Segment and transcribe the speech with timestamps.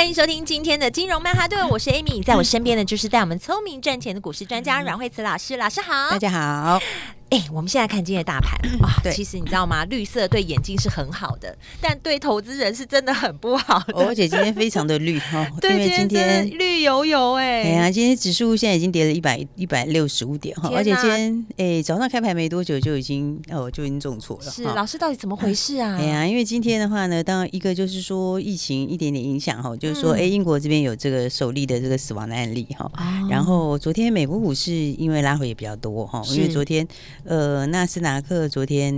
[0.00, 6.80] 欢迎收听今天的金融曼哈顿，我是 Amy，在我身边的就是带我们聪明赚钱的股市专家阮慧慈老师，老师好，大家好。
[7.30, 9.84] 哎，我们现在看今天的大盘啊，其实你知道吗？
[9.84, 13.94] 绿色对眼睛是很好的，但对投资人是真的很不好的。
[14.04, 17.62] 而且今天非常的绿 哈，对，因为今天绿油油哎。
[17.62, 24.50] 哎呀，今天指数现在已经跌了一百一百六十五点哈，而且今天哎早上开盘没多久就已经哦就已经重挫了。
[24.50, 25.96] 是老师到底怎么回事啊？
[26.00, 32.90] 哎呀，因为今天的话呢，当然一个就是说疫情一点点影响哈，就是说哎英国这边有这个首例的这个死亡的案例哈，
[33.30, 36.84] 然后昨天美国股市因为拉回也比较多哈，因为昨天
[37.24, 38.94] 呃那斯达克昨天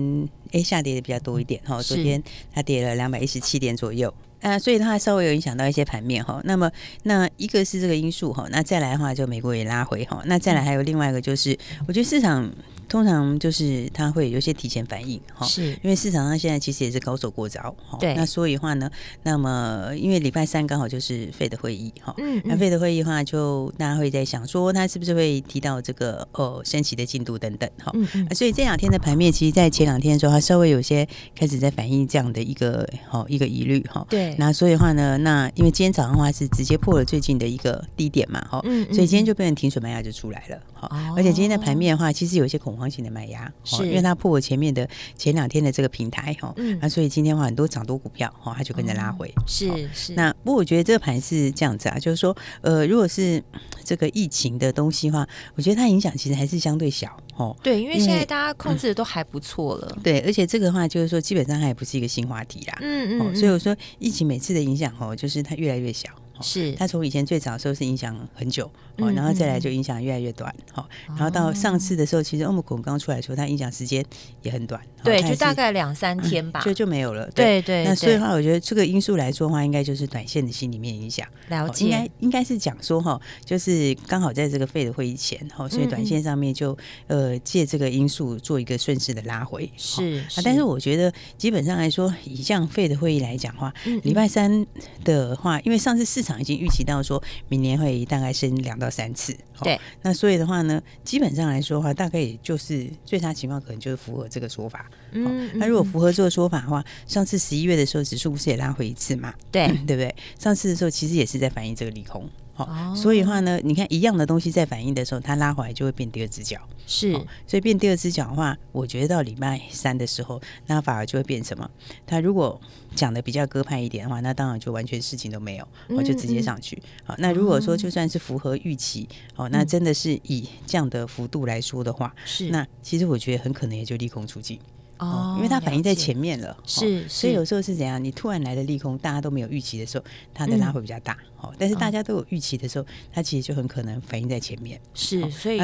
[0.47, 6.41] 哎、欸、下跌的比较多一点哈，昨天它跌了两百一十七点左右啊，所以它稍微有影响到一些盘面哈。
[6.45, 6.71] 那么
[7.05, 12.51] 那一个是这个因素哈，那再来的话就美国也拉回哈，那再来还有另外一个就是，我觉得市场。
[12.93, 15.71] 通常就是它会有些提前反应哈，是。
[15.83, 17.97] 因为市场上现在其实也是高手过招哈。
[17.99, 18.91] 对，那所以的话呢，
[19.23, 34.07] 那么因为礼拜三刚好就是 FED 的会议哈，嗯，嗯，那 FED 的会议的话，就大家会在想说，它是不是会提到这个哦升息的进度等等哈，嗯，嗯，所以这两天的盘面，其实，在前两天的时候，它稍微有些开始在反映这样的一个好一个疑虑哈。
[34.11, 42.82] 对，那所以的话呢，那因为今天早上的话是直接破了最近的一个低点嘛哈，嗯，所以今天就变成停水卖压就出来了哈，而且今天的盘面的话，其实有一些恐慌。
[42.83, 50.15] 方型的买压，是因为它破我前面的前两天的这个平台哈，嗯，那所以今天话很多涨多股票哈，它就跟着拉回，是是。
[50.15, 53.41] 那不过我觉得这个盘是这样子啊，就是说，呃，如果是
[53.85, 57.57] 这个疫情的东西的话，我觉得它影响其实还是相对小哦。
[57.63, 59.97] 对，因为现在大家控制的都还不错了。
[60.03, 62.79] 对，而且这个的话就是说，基本上它也不是一个新话题啦。
[62.81, 63.37] 嗯嗯。
[63.37, 66.09] 所以我说，疫情每次的影响哦，就是它越来越小。
[66.41, 74.05] 是，它从以前最早的时候是影响很久，哦，然后再来就影响越来越短，好，然后到上次的时候，其实欧姆孔刚出来的时候，它影响时间
[74.43, 77.85] 也很短，对，就大概两三天吧，就就没有了，对对。
[77.85, 86.77] 那所以的话，我觉得这个因素来说的话，应该就是短线的心里面影响，了解，应该应该是讲说哈，就是刚好在这个 FED 的会议前，哈，所以短线上面就
[87.07, 93.73] 呃借这个因素做一个顺势的拉回，是啊，但是我觉得基本上来说，以这样 FED 的会议来讲的话，
[94.03, 94.67] 礼拜三
[95.05, 97.03] 的话，因为上次市场已经预期到。
[97.03, 104.89] 说明年会大概升两到三次，对，那所以的话呢，基本上来说的话，大概也就是最差情况可能就是符合这个说法。
[105.11, 109.35] 嗯，那如果符合这个说法的话，上次十一月的时候指数不是也拉回一次嘛？
[109.51, 110.15] 对， 对不对？
[110.39, 112.29] 上次的时候其实也是在反映这个利空。
[112.55, 116.61] 好，哦、所以的话呢，你看一样的东西在反应的时候，它拉回来就会变第二只脚。
[116.87, 117.13] 是，
[117.47, 121.71] 所以变第二只脚的话，我觉得到礼拜三的时候，那反而就会变什么？
[122.05, 122.61] 它如果
[122.95, 126.83] 讲的比较鸽派一点的话，那当然就完全事情都没有，我就直接上去。
[127.05, 134.59] 好，那如果说就算是符合预期，哦，那真的是以这样的幅度来说的话，是，那其实我觉得很可能也就利空出尽。
[134.99, 138.03] 哦，因为它反应在前面了，是，所以有时候是怎样？
[138.03, 141.17] 你突然来的利空，大家都没有预期的时候，它的拉会比较大。
[141.41, 144.81] 哦，但是大家都有预期的时候，它其实就很可能反应在前面。
[144.95, 145.61] 是，所以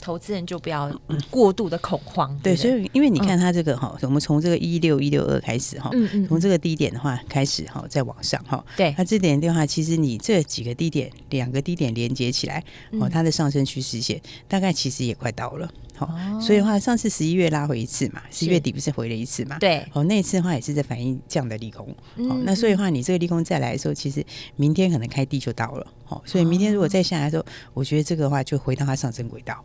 [0.00, 0.90] 投资人就不要
[1.30, 2.36] 过度的恐慌。
[2.42, 5.90] 对，所以因为你看它这个哈，我们从这个一六一六二开始哈，
[6.26, 15.70] 从这个低点的话开始哈，再往上哈，对，它这点的话，其实你这几个低点，两个低点连接起来，哦，它的上升趋势线大概其实也快到了。
[16.06, 19.58] 哦，所以的话，上次十一月拉回一次嘛，十一月底不是回了一次嘛？
[19.58, 19.84] 对。
[19.92, 21.86] 哦，那一次的话也是在反映这样的利空。
[22.16, 24.24] 哦，那所以的话，你这个利空再来的时候，其实
[24.56, 25.86] 明天可能开低就到了。
[26.08, 27.44] 哦，所以明天如果再下来的时候，
[27.74, 29.64] 我觉得这个的话就回到它上升轨道。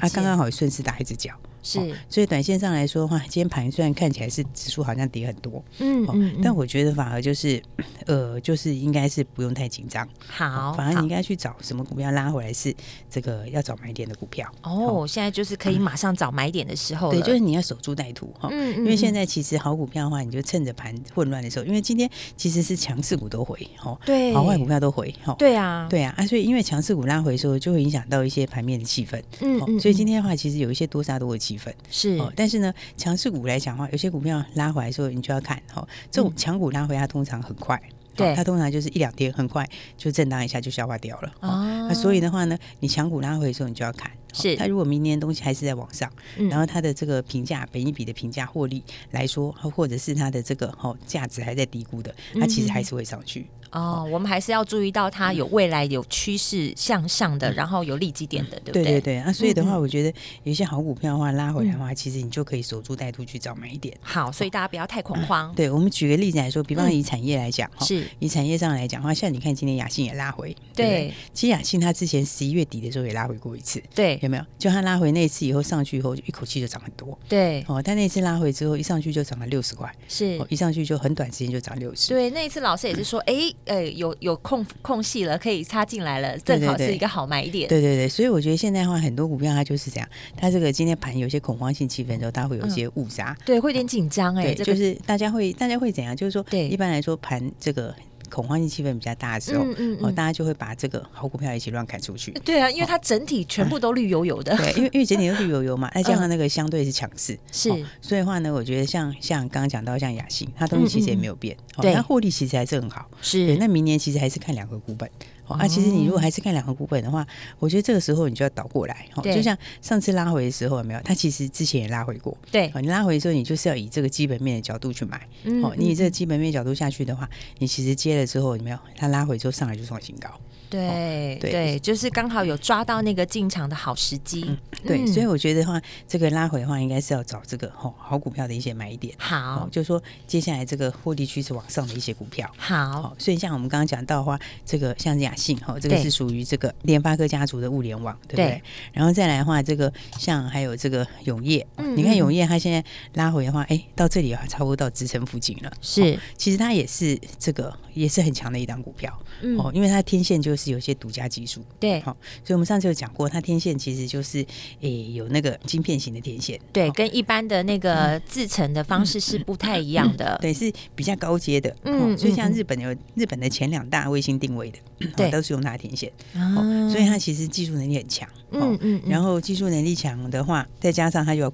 [0.00, 1.32] 它刚刚好顺势打一只脚。
[1.66, 1.94] 是。
[2.08, 7.62] 所以短线上来说的话，今天盘虽然看起来是指数好像跌很多，嗯嗯，但我觉得反而就是，
[8.06, 10.06] 呃，就是应该是不用太紧张。
[10.28, 10.72] 好。
[10.74, 12.74] 反而你应该去找什么股票拉回来是
[13.08, 14.46] 这个要找买点的股票。
[14.62, 15.76] 哦，现在就是可以。
[15.86, 18.48] 马上找买点的时候，对，就是你要守株待兔哈。
[18.50, 18.78] 嗯嗯。
[18.78, 25.34] 因为现在其实好股票的话，你就趁着盘混乱的时候，因为今天其实是强势股都回哦，对，好坏股票都回哈。
[25.38, 29.22] 对啊，对啊啊，所以因为强势股拉回的时候，就会影响到一些盘面的气氛。
[29.40, 29.78] 嗯嗯。
[29.78, 32.20] 所以今天的话，其实有一些多杀多的气氛是。
[32.34, 37.80] 但是呢，强势股来讲的话，有些股票拉回来的时候，你就要看哈，这种强股拉回，它通常很快。
[38.14, 39.68] 对，它通常就是一两天，很快
[39.98, 41.32] 就震荡一下就消化掉了。
[41.40, 41.86] 哦。
[41.86, 44.10] 那所以的话呢，你强股拉回的时候，你就要看。
[44.32, 53.46] 是，它如果明年东西还是在往上，嗯、然后它的这个评价、本一比的评价、获利来说，或者是它的这个哦价值还在低估的，它其实还是会上去。
[53.76, 58.82] 哦，我们还是要注意到它有未来有趋势向上的，然后有利基点的，对不对？
[58.84, 59.18] 对对对。
[59.18, 60.08] 啊，所以的话，我觉得
[60.44, 63.94] 有一些好股票的话拉回来的话，其实你就可以守株待兔去找买点。
[64.00, 65.52] 好，所以大家不要太恐慌。
[65.54, 71.12] 对，我们举个例子来说，比方以产业来讲，是以产业上来讲的话，像你看今天雅信也拉回，对。
[71.34, 74.44] 其实雅信它之前十一月底的时候也拉回过一次，对，有没有？
[74.58, 77.64] 就它拉回那一次以后上去以后，一口气就涨很多，对。
[77.68, 82.08] 哦，但那次拉回之后一上去就涨了六十块，是，一上去就很短时间就涨六十。
[82.08, 83.34] 对，那一次老师也是说，哎，
[83.66, 84.34] 呃，有有。
[84.46, 87.68] 空空隙了，可以插进来了，正好是一个好买点。
[87.68, 96.14] 对对对，所以我觉得现在的话，很多股票它就是这样，它这个今天盘有些恐慌性气氛的时候，它会有一些误杀、嗯，对，会有点紧张哎，就是大家会大家会怎样？
[96.14, 97.92] 就是说，对，一般来说盘这个。
[98.30, 102.32] 恐慌性气氛比较大的时候，嗯哦，大家就会把这个好股票一起乱砍出去。
[102.44, 104.54] 对啊，因为它整体全部都绿油油的。
[104.54, 113.08] 哦、对，因为因为整体都绿油油嘛， 再加上那个相对是强势，是、哦，所以的话呢，我觉得像像刚刚讲到像雅信，它东西其实也没有变，嗯嗯、哦，它获利其实还是很好。
[113.20, 115.08] 是，那明年其实还是看两个股本。
[115.54, 117.26] 啊，其实你如果还是看两个股本的话，
[117.58, 121.00] 我觉得这个时候你就要倒过来，哈，就像上次拉回的时候有没有？
[121.04, 125.20] 它其实之前也拉回过，对，你拉回的时候，你就是要以这个基本面的角度去买，
[125.62, 127.28] 哦，你以这个基本面角度下去的话，
[127.58, 128.78] 你其实接了之后有没有？
[128.96, 130.28] 它拉回之后上来就创新高。
[130.68, 134.44] 对对，就是刚好有抓到那个进场的好时机。
[134.84, 139.14] 对，所以我觉得的话，这个拉回的话，应该是要找这个好好股票的一些买点。
[139.16, 142.50] 好，就是说接下来这个获利趋势往上的一些股票。
[142.56, 148.62] 好，所以像我们刚刚讲到的话，这个像亚信哈，这个是属于这个联发科家族的物联网，对不对？
[148.92, 152.82] 然后再来的话，这个像还有这个永业，你看永业它现在
[153.14, 155.72] 拉回的话，哎，到这里的话差不多到支撑附近了。
[155.80, 159.16] 是，其实它也是这个也是很强的一档股票。
[159.58, 164.44] 哦，因为它天线就是有些独家技术，对，好，所以我们上次有讲过，它天线其实就是
[164.80, 174.78] 诶有那个晶片型的天线，对，跟一般的那个制成的方式是不太一样的，对，是比较高阶的，嗯，所以像日本有日本的前两大卫星定位的，
[175.16, 181.50] 对，都是用它的天线，哦，所以它其实技术能力很强，嗯嗯，然后技术能力强的话，再加上它又要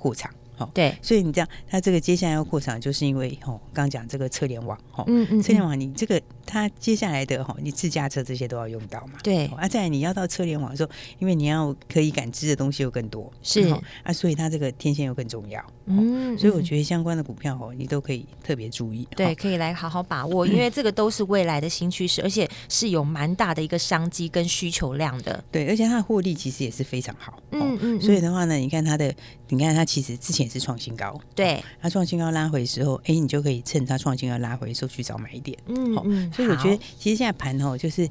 [0.75, 13.73] 对，所以你这样，它这个接下来要扩厂，就是因为哦，刚讲这个车联网，哈，嗯嗯，车联网你这个它接下来的哈，你自驾车这些都要用到嘛，对，啊，再来你要到车联网的时候，因为你要可以感知的东西又更多，是。
[14.03, 29.15] 啊，所以它这个天线又更重要，嗯，所以我觉得相关的股票哦，你都可以特别注意，对，可以来好好把握， 因为这个都是未来的新趋势，而且是有蛮大的一个商机跟需求量的，对，而且它的获利其实也是非常好，嗯嗯，所以的话呢，你看它的，
[29.49, 31.19] 你看它其实之前是创新高。
[31.35, 35.57] 对，它创新高拉回的时候，哎，你就可以趁它创新高拉回的时候去找买点。
[35.67, 38.09] 嗯嗯，所以我觉得其实现在盘哦，就是。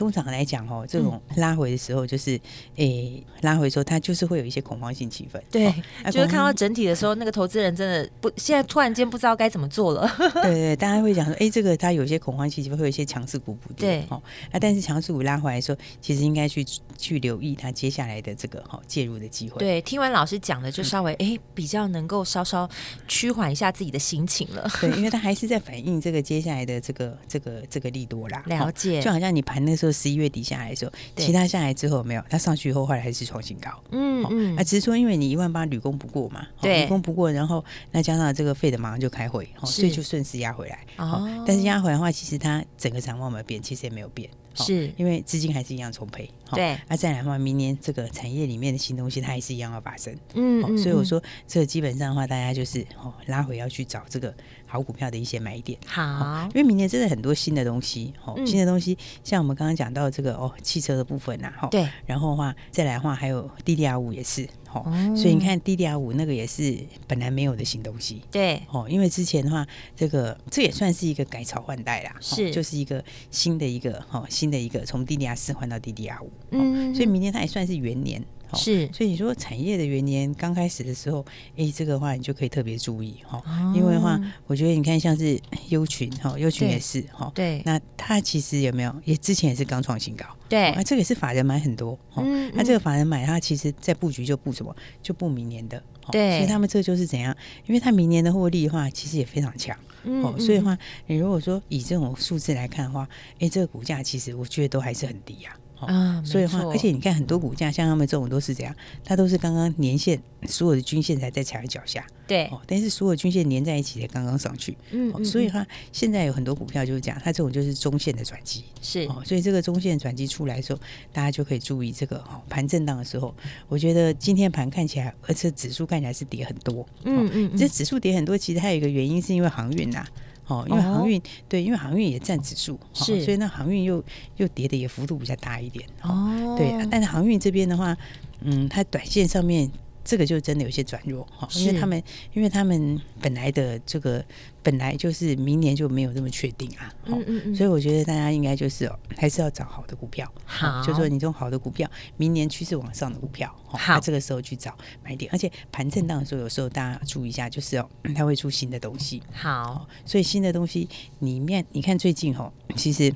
[0.00, 2.40] 通常来讲哦，这种拉回的时候，就是
[2.76, 5.38] 诶、拉回的时候，它就是会有一些恐慌性气氛。
[5.50, 5.68] 对，
[6.02, 10.10] 哦、就是看到整体的时候，那个投资人真的不，现在突然间不知道该怎么做了。
[10.40, 14.00] 对，对对，大家会讲说，哎、欸，这个它有些恐慌性气氛，会有一些强势股补跌。
[14.00, 16.64] 对，哦，啊，但是强势股拉回来的时候，其实应该去
[16.96, 19.58] 去留意它接下来的这个哈介入的机会。
[19.58, 22.66] 对，听完老师讲的，就稍微哎、嗯欸、比较能够稍稍
[23.06, 24.66] 趋缓一下自己的心情了。
[24.80, 28.42] 对，因为它还是在反映这个接下来的这个这个这个利多啦。
[28.46, 30.76] 了解，就好像你盘的时候十一月底下来的。
[30.76, 33.70] 时候，其他下来之后没有，它上去以后后来还是创新高。
[33.90, 40.78] 嗯嗯，啊，只是说因为你一万八屡攻不过嘛，对，屡攻不过，然后那加上这个费的马上就开会，所以就顺势压回来。
[40.96, 44.28] 哦，但是压回来的话，其实它整个展望没有变，其实也没有变。
[44.52, 46.76] 是因为资金还是一样充沛，对。
[46.88, 50.14] 那再来的话，明年这个产业里面的新东西，它还是一样要发生。
[50.34, 54.34] 嗯，所以我说，这個基本上的话，大家就是哦，拉回要去找这个
[54.70, 55.78] 好股票的一些买点。
[55.84, 61.88] 好，因为明年真的很多新的东西，哦，新的东西，像我们刚刚讲到这个哦，汽车的部分呐，哈，对。
[62.06, 64.48] 然后的话，再来的话，还有 DDR 五也是。
[64.72, 64.84] 哦，
[65.16, 78.24] 所以你看 DDR 五那个也是本来没有的新东西，对，哦，因为之前的话，这个这也算是一个改朝换代啦，是，就是一个新的一个哈，新的一个从 DDR 四换到 DDR 五，嗯，所以明年它也算是元年。
[78.56, 81.24] 是，所以你说产业的元年刚开始的时候，
[81.56, 83.42] 哎，这个的话你就可以特别注意哈，
[83.74, 100.76] 因为的话，我觉得你看像是优群哈，优群也是哈，对，那它其实有没有也之前也是刚创新高，对，啊，这个也是法人买很多，嗯，那这个法人买，它其实在布局就布什么，就布明年的，对，所以他们这就是怎样，因为他明年的获利的话，其实也非常强，哦，所以的话，
[101.06, 105.44] 你如果说以这种数字来看的话，哎，这个股价其实我觉得都还是很低
[105.88, 105.94] 呀。
[105.94, 120.78] 啊，所以的话，而且你看很多股价，像他们这种都是这样，它都是刚刚年线所有的均线才在踩在脚下，对，哦，但是所有均线连在一起才刚刚上去，嗯，所以的话，现在有很多股票就是这样，它这种就是中线的转机，是，哦，所以这个中线转机出来的时候，
[121.12, 123.34] 大家就可以注意这个哦，盘震荡的时候，
[123.68, 130.06] 我觉得今天盘看起来，而且指数看起来是跌很多，嗯嗯，这指数跌很多，其实还有一个原因是因为航运呐。
[130.50, 134.02] 哦，因为航运、哦、对，因为航运也占指数，是，所以那航运又
[134.36, 135.86] 又跌的也幅度比较大一点。
[136.02, 137.96] 哦，对，但是航运这边的话，
[138.40, 139.70] 嗯，它短线上面。
[140.04, 142.02] 这个就真的有些转弱哈，因为他们
[142.32, 144.24] 因为他们本来的这个
[144.62, 160.88] 本来就是明年就没有这么确定啊，嗯嗯嗯，所以我觉得大家应该就是哦，还是要找好的股票，好，就说你这种好的股票，明年趋势往上的股票，好，这个时候去找买点，而且盘震荡的时候，有时候大家注意一下，就是哦，它会出新的东西，好，所以新的东西
[161.20, 163.12] 里面，你看最近哦，其实。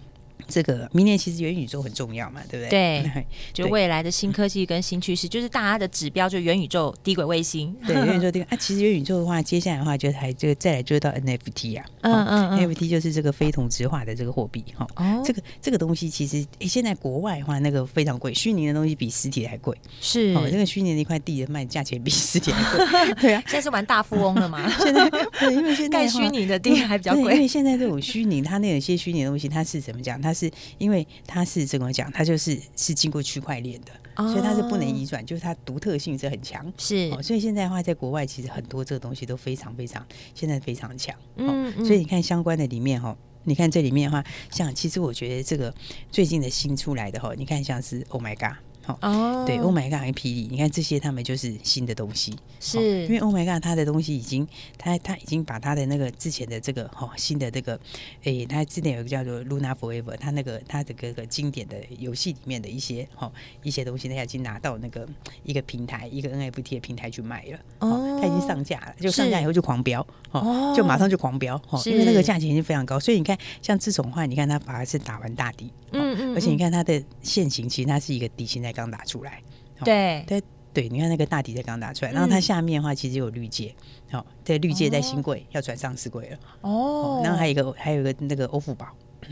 [0.47, 3.03] 这个明年其实元宇宙很重要嘛，对不对？
[3.14, 7.75] 对，就未来的新科技跟新趋势，就是大家的指标，就元宇宙、低轨卫星。
[7.87, 8.47] 对，元宇宙低轨。
[8.50, 14.87] 啊，其实元宇宙的话，接下来的话就还这个再来就到 NFT 啊，嗯嗯，NFT 就是这个非同质化的这个货币哈。
[14.97, 19.76] 哦，这个这个东西其实诶，现在国外的话那个非常贵，虚拟的东西比实体还贵。
[20.00, 23.14] 是，哦，那个虚拟的一块地的卖价钱比实体还贵。
[23.21, 24.71] 对啊，现在是玩大富翁了吗？
[24.79, 27.35] 现在对，因为现在盖虚拟的地还比较贵。
[27.35, 30.21] 因为现在这种虚拟，它那有些虚拟的东西，它是怎么讲？
[30.25, 32.11] 它是因为它是怎么讲？
[32.11, 36.73] 它就是是经过区块链的，哦、所以它是不能移转，就是它独特性是很强。
[36.78, 40.04] 是、哦，所以现在的话，在国外其实很多这个东西都非常非常，
[40.35, 41.14] 现在非常强。
[41.37, 45.73] 嗯，嗯，所以你看相关的里面哈，你看这里面的话，像其实我觉得这个
[46.11, 48.57] 最近的新出来的哈，你看像是 Oh My God。
[49.00, 57.81] 哦，对，Oh my God，霹雳，你看这些，他们就是新的东西，是因为 Oh my God，他的东西已经，他他已经把他的那个之前的这个哈新的这个，
[58.25, 65.09] 诶，他之前有一个叫做 Luna Forever，他那个他的各个经典的游戏里面的一些哈一些东西，他已经拿到那个
[65.45, 78.75] 一个平台，一个 NFT 的平台去卖了，哦，他已经上架了，就上架以后就狂飙，哦，就马上就狂飙，哦，因为那个价钱已经非常高，所以你看像这种话，你看它反而是打完大底，嗯嗯，而且你看它的线型，其实它是一个底型在。
[78.75, 79.40] 刚打出来，
[79.85, 80.42] 对对
[80.73, 83.73] 对，你看那个大底在刚打出来，然后它下面的话其实有绿界，
[84.11, 88.88] 好，在绿界在新贵要转上市柜了，哦，然后还有一个还有一个那个欧付宝。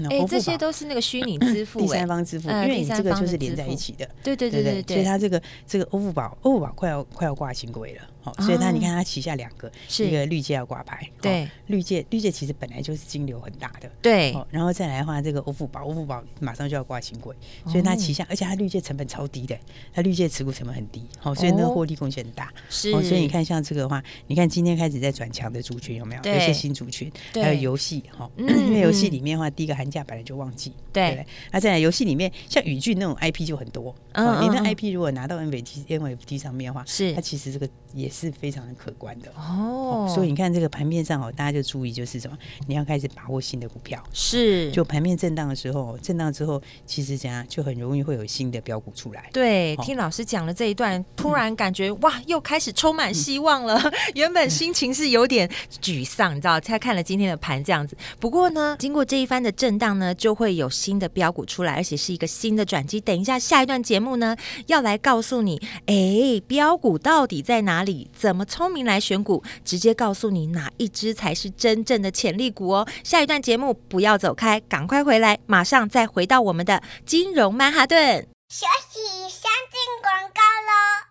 [0.08, 17.35] 哎，这些都是那个虚拟支付，第三方支付，因为你这个就是连在一起的，对对对对对，所以它这个这个欧付宝，欧付宝快要快要挂新柜了，好，所以它你看它旗下两个，一个绿界要挂牌，对，绿界绿界其实本来就是金流很大的，对，然后再来的话，这个欧富宝，欧富宝马上就要挂新贵，
[17.67, 19.59] 所以它旗下，而且它绿界成本超低的，
[19.93, 26.23] 它绿界持股成本很低，好，所以那个获利贡献很大，是，所以你看像这个的话，你看今天开始在转强的族群有没有？
[26.33, 30.73] 有些新族群，还有游戏哈，因为游戏里面的话，第一个寒假本来就旺季。
[30.93, 33.95] 对，那在游戏里面，像宇峻那种 IP 就很多。
[34.12, 37.12] 嗯，你那 IP 如果拿到 NFT NFT 上面的话，是。
[37.14, 40.07] 它其实这个也是非常的可观的哦。
[40.14, 44.02] 所以你看这个盘面上哦，大家就注意就是什么，你要开始把握新的股票。
[44.12, 49.31] 是，就盘面震荡的时候，震荡之后，其实怎样就很容易会有新的标股出来。
[49.33, 53.81] 对，听老师讲了这一段，突然感觉哇，又开始充满希望了。
[54.14, 55.49] 原本心情是有点
[55.81, 57.97] 沮丧，你知道，才看了今天的盘这样子。
[58.21, 63.00] 不过呢，经过这一番的震荡呢，就会有新的标股出来，而且是一个新的转机。
[63.00, 68.01] 等一下，下一段节目呢，要来告诉你，哎，标股到底在哪里？
[68.12, 69.42] 怎么聪明来选股？
[69.64, 72.88] 直接告诉你哪一只才是真正的潜力股哦。
[73.02, 78.26] 下一段节目不要走开，赶快回来，马上再回到我们的金融曼哈顿。
[78.49, 81.01] 休息，先进广告喽。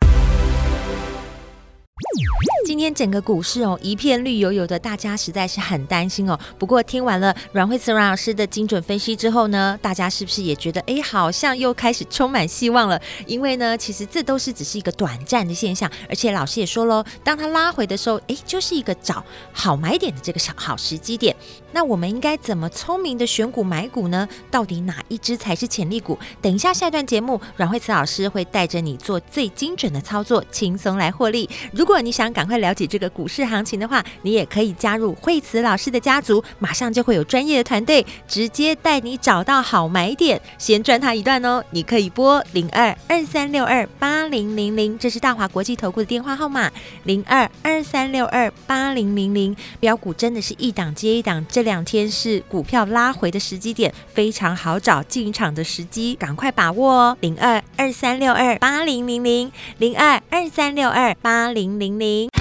[2.65, 6.39] 今天整个股市哦，一片绿油油的，大家实在是很担心哦。
[6.57, 13.01] 不过听完了阮慧慈阮老师的精准分析之后呢，大家是不是也觉得哎，好像又开始充满希望了？
[13.25, 21.35] 因为呢，其实这都是只是一个短暂的现象，而且老师也说喽，当它拉回的时候，哎，就是一个找好买点的这个小好时机点。
[21.73, 24.27] 那我们应该怎么聪明的选股买股呢？
[24.49, 26.17] 到底哪一支才是潜力股？
[26.41, 31.49] 等一下下一段节目，阮慧慈老师会带着你做最精准的操作，轻松来获利。
[31.71, 41.63] 如果你想赶快了解这个股市行情的话，你也可以加入慧慈老师的家族，马上就会有专业的团队直接带你找到好买点，先赚他一段哦。
[41.71, 46.69] 你可以拨零二二三六二八零零零，这是大华国际投顾的电话号码，
[47.03, 49.55] 零二二三六二八零零零。
[49.79, 51.45] 标股真的是一档接一档。
[51.61, 57.17] 这两天是股票拉回的时机点，非常好找进场的时机，赶快把握哦！
[57.19, 62.40] 零二二三六二八零零零，零二二三六二八零零零。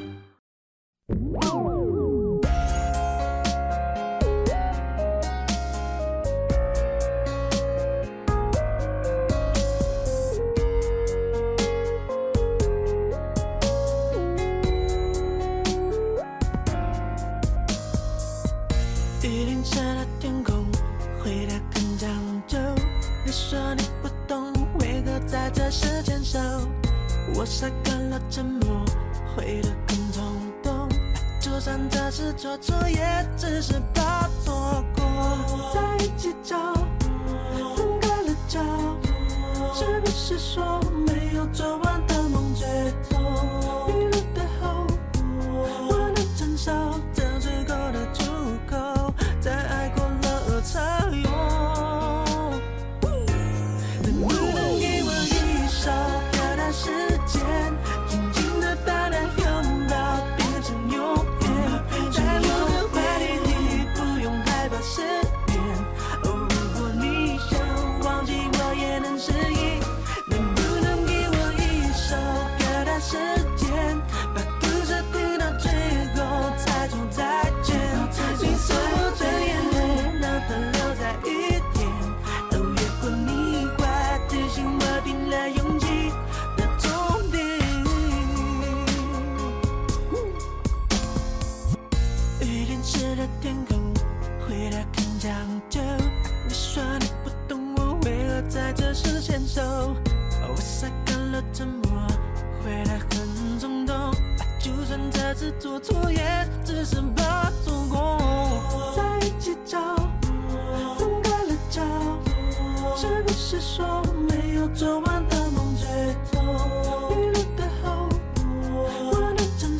[27.61, 27.90] Like.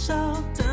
[0.07, 0.70] 手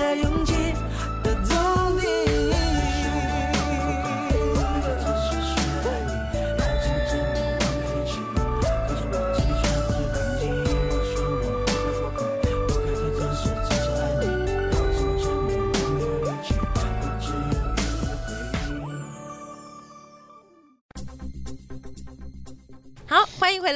[0.00, 0.29] there you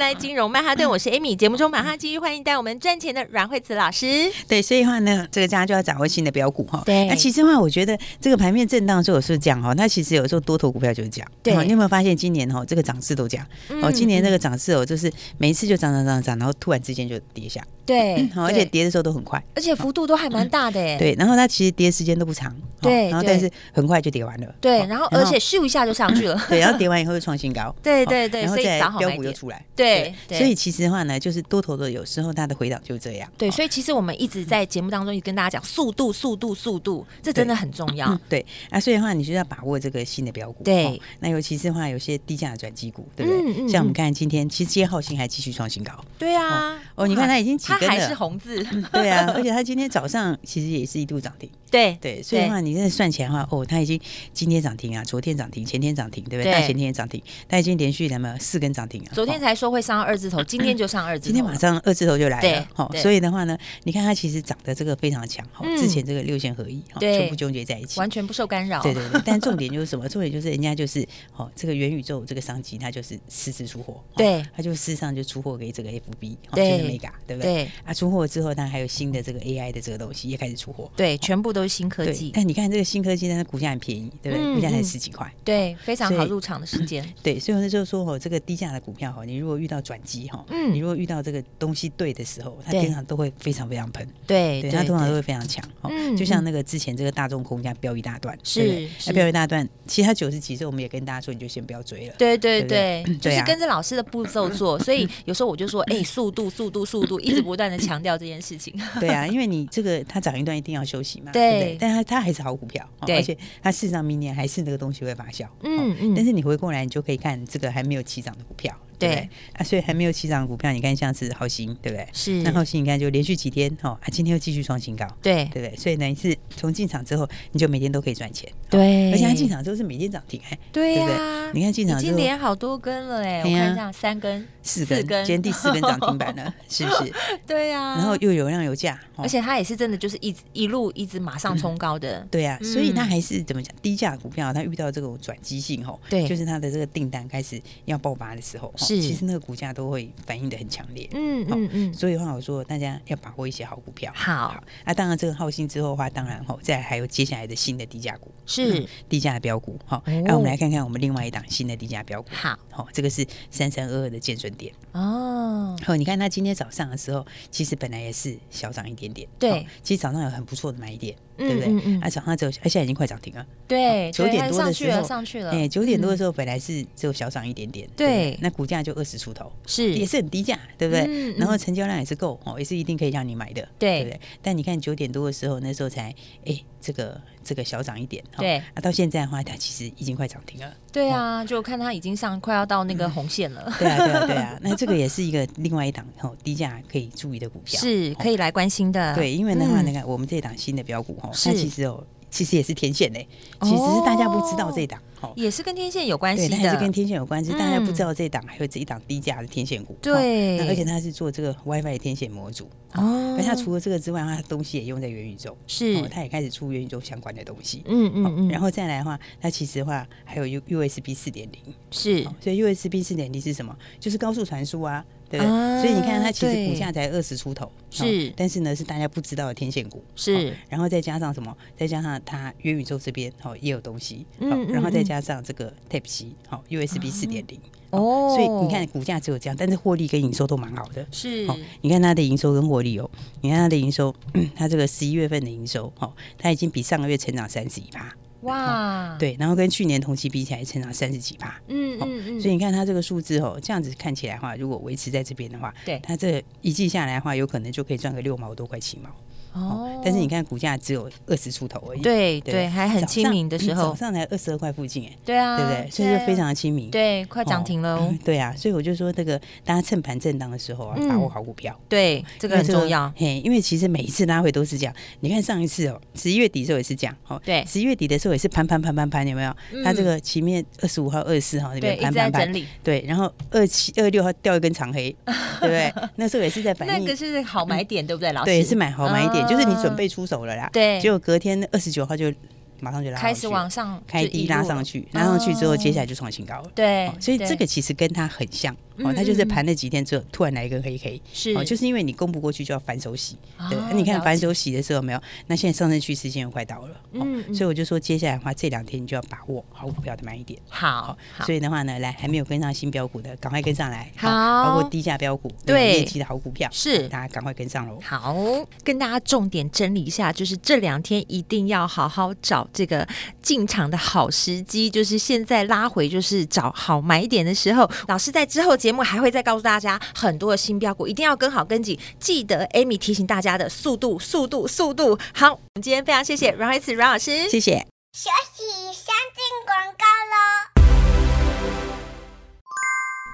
[0.05, 1.35] 来，金融曼哈顿，我是 Amy。
[1.35, 4.31] 节目中马上继续欢迎带我们赚钱的阮慧慈老师。
[4.47, 6.83] 对，所以的话呢，这个大家就要掌握新的标股哈。
[6.85, 11.27] 对，那其实的话，我觉得这个盘面震荡的时候是讲哈，那其实有时候多头股票就是这样。
[11.41, 13.47] 对，你有没有发现今年哈这个涨势都这样？
[13.81, 17.59] 哦，今年这个涨势哦，就是每一次就涨涨涨涨，然后突然之间就跌下。
[17.83, 20.97] 对，好，而且跌的时候都很快，而且幅度都还蛮大的哎。
[20.97, 22.55] 对，然后它其实跌的时间都不长。
[22.81, 24.55] 对，然后但是很快就跌完了。
[24.61, 26.39] 对，然后而且咻一下就上去了。
[26.49, 27.73] 对，然后跌完以后又创新高。
[27.81, 29.63] 对对对，然后再标股又出来。
[29.75, 29.94] 对，
[30.29, 33.29] 所以其实的话呢，就是多头的有时候它的回档就这样。
[33.37, 38.17] 对，所以其实我们一直在节目当中跟大家讲速度、速度、速度，这真的很重要。
[38.29, 40.63] 对啊，所以的话你就要把握这个新的标股。
[40.63, 43.67] 对，那尤其是的话有些低价的转机股，对不对？
[43.69, 45.93] 像我们看今天，其实今天浩信还继续创新高。
[46.17, 48.63] 对啊，哦，你看它已经几根了，还是红字。
[48.91, 51.49] 对啊， 而且它今天早上其实也是一度涨停。
[51.71, 53.99] 对对，所以的话你在算起来的话，哦，它已经
[54.31, 56.53] 今天涨停啊，昨天涨停，前天涨停，对不对？
[56.53, 59.09] 大前天也涨停，它已经连续两么四根涨停啊。
[59.13, 62.67] 昨天才说会上二字头，今天就上二字头，今天马上二字头就来了。
[62.73, 68.81] 好，所以的话呢，你看它其实涨的这个非常强，好，之前这个六线合一，全部纠结在一起，完全不受干扰。
[68.81, 70.09] 对对对，但重点就是什么？
[70.09, 77.65] 重点就是人家就是哦，这个元宇宙这个商机，它就是实时出货，对，它就事实上就出货给这个 FB，就是 Mega，对不对？
[77.65, 82.31] 对，啊，出货之后，它还有新的这个 AI 的这个东西也开始出货，对，全部都是新科技。
[82.33, 84.55] 但你看这个新科技，它的股价很便宜，对不对？
[84.55, 87.05] 股价才十几块，对，非常好入场的时间。
[87.21, 95.63] 对，所以那就是说哦，这个低价的股票哈，你如果遇到转机哈，嗯，你如果遇到这个东西对的时候，它经常都会非常非常喷，对，对，它通常都会非常强。
[95.83, 102.15] 嗯，就像那个之前这个大众空这样飙一大段，是，那飙一大段，其实它九十几岁，我们也跟大家说，你就先不要追了。
[102.17, 104.77] 对对对，就是跟着老师的步骤做。
[104.85, 108.73] 所以有时候我就说，哎，速度，速度，速度，一直不断的强调这件事情。
[108.99, 111.77] 对啊，因为你这个它涨一段一定要休息嘛，对？
[111.79, 115.45] 但它它还是好股票，而且它事实上明年还是那个东西会发酵。
[115.63, 116.13] 嗯嗯。
[116.15, 118.75] 但是你回过来，你就可以看这个还没有起涨的股票。
[118.97, 122.07] 对啊，所以还没有起涨股票，你看像是浩兴，对不对？
[122.13, 122.41] 是。
[122.43, 125.75] 那浩兴你看就连续几天哦，啊，今天又继续创新高，对对不对？
[125.75, 128.51] 所以呢，你是从进场之后，你就每天都可以赚钱。
[128.69, 129.11] 对。
[129.11, 130.57] 而且它进场之后是每天涨停哎。
[130.71, 131.51] 对呀。
[131.53, 137.13] 你看进场之后已经连好多根了哎，我看一下三根、四根，今天第四根涨停板了， 是不是？
[137.47, 137.95] 对呀。
[137.95, 142.25] 然后又有量有价，而且它也是真的就是一直一路一直马上冲高的。
[142.29, 143.73] 对呀，所以它还是怎么讲？
[143.81, 149.65] 低价股票它遇到这种转机性吼，对，就是它的这个订单开始要爆发的时候，是，其实那个股价。
[149.75, 154.09] 都会反应的很强烈，嗯嗯嗯，所以的话我说大家要把握一些好股票。
[154.15, 159.77] 好，那当然这个耗心之后的话，当然哈，再还有接下来的新的低价股，是低价的标股。
[159.85, 162.29] 好，那我们来看看我们另外一档新的低价标股。
[162.31, 164.73] 好，好，这个是三三二二的建舜电。
[164.93, 169.27] 哦，好，你看它今天早上的时候，其实本来也是小涨一点点。
[169.37, 171.13] 对，其实早上有很不错的买点。
[171.37, 171.99] 对不对？
[172.01, 173.45] 啊，早上只有，哎，现在已经快涨停了。
[173.67, 177.87] 对，九点多的时候上去了，哎，九点多的时候本来是只有小涨一点点。
[177.95, 181.33] 对，那股价就二十出头，是也是很低价，对不对？
[181.37, 184.19] 然后成交量也是够哦，也是一定可以让你买的，对不对？
[184.41, 186.13] 但你看九点多的时候，那时候才
[186.45, 190.73] 哎，这个这个小涨一点，对啊，到现在的话，它其实已经快涨停了。
[190.91, 193.71] 对啊，就看它已经上快要到那个红线了。
[193.79, 194.59] 对啊，对啊，对啊。
[194.61, 199.15] 那这个也是一个另外一档哦，低价可以注意的股票，是可以来关心的。
[199.15, 202.03] 对，因为的话，那个我们这档新的标股哦，它其实哦。
[202.31, 203.25] 其实也是天线嘞，
[203.61, 205.01] 其实是大家不知道这档，
[205.35, 207.51] 也是跟天线有关系的，还是跟天线有关系。
[207.53, 213.35] 大家不知道这档还有这一档低价的天线股，对，而且它是做这个 WiFi 天线模组哦。
[213.37, 218.49] 而它除了这个之外，它东西也用在元宇宙，是，它也开始出元宇宙相关的东西，嗯嗯嗯。
[218.49, 223.75] 然后再来的话，它其实的话还有 U USB 四点零，是，所以 USB 四点零是什么？
[223.99, 225.03] 就是高速传输啊。
[225.37, 231.55] 对，所以你看它其实股价才二十出头，是，但是呢是大家不知道的天线股，是，然后再加上什么？
[231.77, 237.59] 再加上它元宇宙这边哦也有东西，嗯，然后再加上这个 Type C 好 USB 四点零
[237.91, 241.47] 哦，所以你看股价只有这样，但是获利跟营收都蛮好的，是，
[241.81, 243.09] 你看它的营收跟获利哦，
[243.41, 244.13] 你看它的营收，
[244.55, 248.13] 它这个十一月份的营收哦，它已经比上个月成长三十一趴。
[248.45, 259.09] 哇，对，然后跟去年同期比起来，成长三十几趴，嗯嗯嗯，所以你看它这个数字哦，这样子看起来的话，如果维持在这边的话，对，它这一季下来的话，有可能就可以赚个六毛多块七毛。
[259.55, 265.89] 哦，但是你看股价只有二十出头而已，对对，还很亲民的时候，早上才二十二块附近，哎，对啊，对不对？
[265.89, 279.55] 所以就非常的亲民，对，快涨停了哦， 对啊，所以我就说这个大家趁盘震荡的时候啊，把握好股票，对，这个很重要，嘿，因为其实每一次拉回都是这样，你看上一次哦，十一月底的时候也是这样，哦，对，十一月底的时候也是盘盘盘盘盘，有没有？
[279.85, 285.15] 它这个前面二十五号、二十四号那边盘盘盘，对，然后二七、二六号掉一根长黑，
[285.61, 285.93] 对不对？
[286.17, 288.45] 那时候也是在反映，那个是好买点，对不对，老师？
[288.45, 289.44] 对，是买好买点。
[289.47, 292.31] 就是你准备出手了啦，对，结果隔天二十九号就
[292.79, 305.21] 马上就拉开始往上开低拉上去，拉上去之后，接下来就创新高了，对，所以这个其实跟它很像，哦，他就是盘了几天之后，突然来一个黑黑是哦，就是因为你攻不过去就要反手洗，哦对，你看反手洗的时候没有？
[305.47, 310.59] 那现在上升趋势线又快到了，哦嗯嗯所以我就说接下来的话，这两天你就要把握好股票的买一点。
[310.69, 314.11] 好，好所以的话呢，来还没有跟上新标股的，赶快跟上来。
[314.15, 314.29] 好
[314.65, 317.99] 包括低价标股、对业绩的好股票，是大家赶快跟上喽。
[318.01, 318.35] 好，
[318.83, 323.07] 跟大家重点整理一下，就是这两天一定要好好找这个
[323.41, 327.89] 进场的好时机，就是现在拉回，就是找好买点的时候。
[328.07, 331.99] 老师在之后节目还会再告诉大家很多的新标股，一定要跟好跟紧。
[332.19, 335.17] 记得 Amy 提醒大家的速度，速度，速度。
[335.33, 337.79] 好，我们今天非常谢谢阮慧慈阮老师，谢谢。
[338.13, 340.74] 休息，先进广告喽。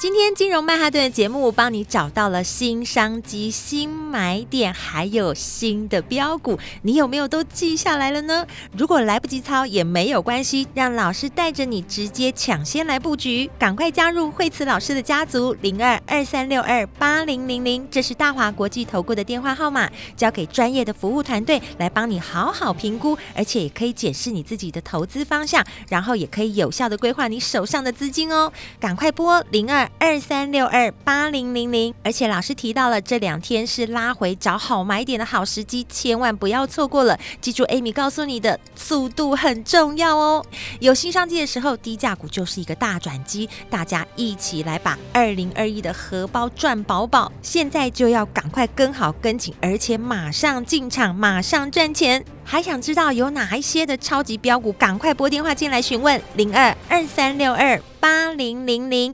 [0.01, 8.47] 今天金融曼哈顿的节目帮你找到了新商机、新买点，还有新的标股，你有没有都记下来了呢？
[8.75, 19.87] 如果来不及抄也没有关系，让老师带着你直接抢先来布局，赶快加入惠慈老师的家族零二二三六二八零零零，这是大华国际投顾的电话号码，
[20.17, 29.87] 交给专业的服务团队来帮你好好评估，而且也可以检视你自己的投资方向，然后也可以有效的规划你手上的资金哦，赶快拨零二。
[29.99, 37.17] 二三六二八零零零，而且老师提到了这两天是拉回找好买点的好时机，千万不要错过了。
[37.39, 40.43] 记住，Amy 告诉你的速度很重要哦。
[40.79, 47.31] 有新商机的时候，低价股就是一个大转机，大家一起来把二零二一的荷包赚饱饱。
[47.41, 52.25] 现在就要赶快跟好跟紧，而且马上进场，马上赚钱。
[52.43, 54.73] 还想知道有哪一些的超级标股？
[54.73, 59.13] 赶快拨电话进来询问零二二三六二八零零零。